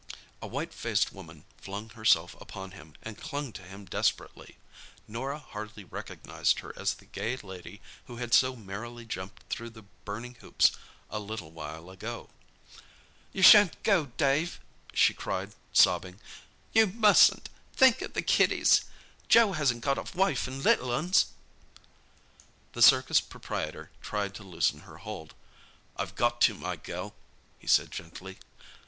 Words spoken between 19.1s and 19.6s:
Joe